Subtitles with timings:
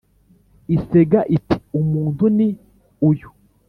[0.75, 2.47] isega iti” umuntu ni
[3.09, 3.29] uyu